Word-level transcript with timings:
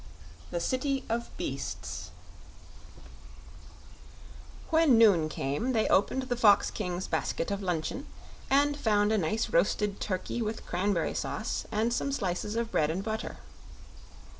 6. 0.45 0.49
The 0.49 0.59
City 0.59 1.03
Of 1.09 1.37
Beasts 1.37 2.09
When 4.71 4.97
noon 4.97 5.29
came 5.29 5.73
they 5.73 5.87
opened 5.89 6.23
the 6.23 6.35
Fox 6.35 6.71
King's 6.71 7.05
basket 7.07 7.51
of 7.51 7.61
luncheon, 7.61 8.07
and 8.49 8.75
found 8.75 9.11
a 9.11 9.17
nice 9.19 9.49
roasted 9.51 9.99
turkey 9.99 10.41
with 10.41 10.65
cranberry 10.65 11.13
sauce 11.13 11.67
and 11.71 11.93
some 11.93 12.11
slices 12.11 12.55
of 12.55 12.71
bread 12.71 12.89
and 12.89 13.03
butter. 13.03 13.37